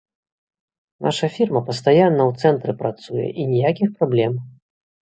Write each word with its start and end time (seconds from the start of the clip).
Наша 1.07 1.29
фірма 1.35 1.61
пастаянна 1.69 2.23
ў 2.29 2.45
цэнтры 2.45 2.71
працуе, 2.83 3.25
і 3.39 3.51
ніякіх 3.53 3.89
праблем. 4.03 4.33